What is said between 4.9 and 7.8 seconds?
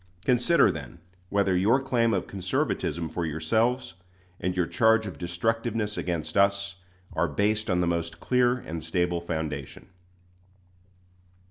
of destructiveness against us, are based